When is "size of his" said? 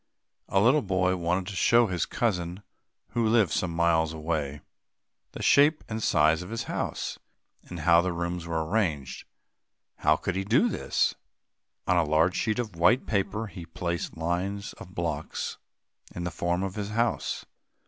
6.01-6.63